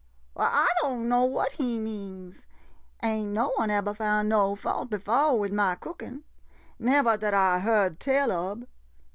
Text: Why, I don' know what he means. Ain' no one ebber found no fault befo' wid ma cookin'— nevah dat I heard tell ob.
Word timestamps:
Why, 0.33 0.45
I 0.47 0.67
don' 0.81 1.07
know 1.07 1.25
what 1.25 1.51
he 1.51 1.77
means. 1.77 2.47
Ain' 3.03 3.33
no 3.33 3.49
one 3.57 3.69
ebber 3.69 3.93
found 3.93 4.29
no 4.29 4.55
fault 4.55 4.89
befo' 4.89 5.35
wid 5.35 5.53
ma 5.53 5.75
cookin'— 5.75 6.23
nevah 6.79 7.17
dat 7.19 7.35
I 7.35 7.59
heard 7.59 7.99
tell 7.99 8.31
ob. 8.31 8.65